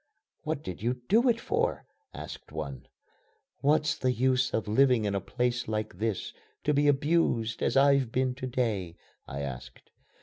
[0.41, 2.87] "What did you do it for?" asked one.
[3.59, 8.11] "What's the use of living in a place like this, to be abused as I've
[8.11, 8.95] been to day?"
[9.27, 9.91] I asked.